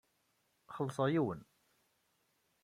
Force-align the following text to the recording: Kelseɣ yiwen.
Kelseɣ 0.75 1.07
yiwen. 1.09 1.41